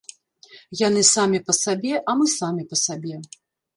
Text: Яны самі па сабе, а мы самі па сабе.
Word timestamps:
Яны 0.87 1.03
самі 1.15 1.39
па 1.49 1.53
сабе, 1.59 1.93
а 2.09 2.19
мы 2.23 2.29
самі 2.39 2.63
па 2.73 2.83
сабе. 2.85 3.15